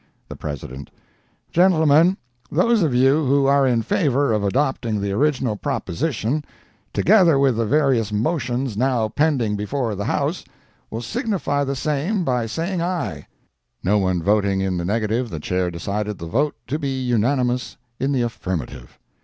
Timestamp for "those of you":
2.51-3.23